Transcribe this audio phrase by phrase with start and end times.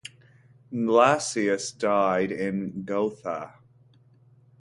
[0.73, 3.53] Glassius died in Gotha.